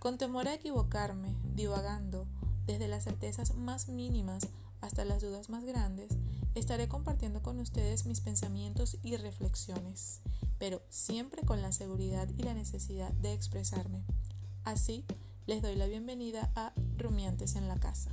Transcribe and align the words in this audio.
Con 0.00 0.16
temor 0.16 0.48
a 0.48 0.54
equivocarme, 0.54 1.36
divagando, 1.54 2.26
desde 2.66 2.88
las 2.88 3.04
certezas 3.04 3.54
más 3.54 3.88
mínimas 3.88 4.48
hasta 4.80 5.04
las 5.04 5.20
dudas 5.20 5.50
más 5.50 5.62
grandes, 5.62 6.08
estaré 6.54 6.88
compartiendo 6.88 7.42
con 7.42 7.60
ustedes 7.60 8.06
mis 8.06 8.22
pensamientos 8.22 8.96
y 9.02 9.18
reflexiones, 9.18 10.22
pero 10.58 10.80
siempre 10.88 11.42
con 11.42 11.60
la 11.60 11.70
seguridad 11.70 12.26
y 12.38 12.44
la 12.44 12.54
necesidad 12.54 13.12
de 13.12 13.34
expresarme. 13.34 14.02
Así, 14.64 15.04
les 15.46 15.60
doy 15.60 15.76
la 15.76 15.86
bienvenida 15.86 16.50
a 16.56 16.72
Rumiantes 16.96 17.54
en 17.54 17.68
la 17.68 17.76
Casa. 17.76 18.10